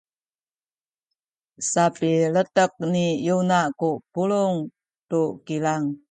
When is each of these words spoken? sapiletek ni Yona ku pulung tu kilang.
sapiletek 1.71 2.71
ni 2.91 3.05
Yona 3.27 3.59
ku 3.79 3.89
pulung 4.13 4.55
tu 5.09 5.21
kilang. 5.47 5.85